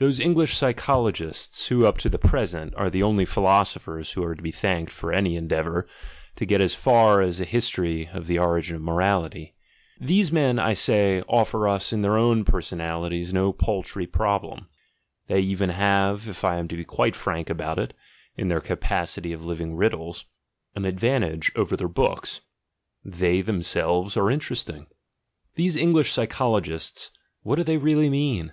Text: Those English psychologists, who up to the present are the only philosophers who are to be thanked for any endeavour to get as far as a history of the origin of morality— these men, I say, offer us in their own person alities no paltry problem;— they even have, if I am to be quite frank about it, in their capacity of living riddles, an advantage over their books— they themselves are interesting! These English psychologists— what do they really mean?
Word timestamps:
Those 0.00 0.18
English 0.18 0.56
psychologists, 0.56 1.68
who 1.68 1.86
up 1.86 1.96
to 1.98 2.08
the 2.08 2.18
present 2.18 2.74
are 2.74 2.90
the 2.90 3.04
only 3.04 3.24
philosophers 3.24 4.12
who 4.14 4.24
are 4.24 4.34
to 4.34 4.42
be 4.42 4.50
thanked 4.50 4.90
for 4.90 5.12
any 5.12 5.36
endeavour 5.36 5.86
to 6.34 6.44
get 6.44 6.60
as 6.60 6.74
far 6.74 7.20
as 7.20 7.40
a 7.40 7.44
history 7.44 8.08
of 8.12 8.26
the 8.26 8.40
origin 8.40 8.74
of 8.74 8.82
morality— 8.82 9.54
these 10.10 10.32
men, 10.32 10.58
I 10.58 10.72
say, 10.72 11.22
offer 11.28 11.68
us 11.68 11.92
in 11.92 12.02
their 12.02 12.16
own 12.16 12.44
person 12.44 12.80
alities 12.80 13.32
no 13.32 13.52
paltry 13.52 14.08
problem;— 14.08 14.66
they 15.28 15.38
even 15.38 15.70
have, 15.70 16.26
if 16.28 16.42
I 16.44 16.56
am 16.58 16.66
to 16.66 16.76
be 16.76 16.84
quite 16.84 17.14
frank 17.14 17.48
about 17.48 17.78
it, 17.78 17.94
in 18.36 18.48
their 18.48 18.60
capacity 18.60 19.32
of 19.32 19.44
living 19.44 19.76
riddles, 19.76 20.24
an 20.74 20.84
advantage 20.84 21.52
over 21.54 21.76
their 21.76 21.86
books— 21.86 22.40
they 23.20 23.40
themselves 23.40 24.16
are 24.16 24.32
interesting! 24.32 24.88
These 25.54 25.76
English 25.76 26.10
psychologists— 26.10 27.12
what 27.44 27.54
do 27.54 27.62
they 27.62 27.78
really 27.78 28.10
mean? 28.10 28.52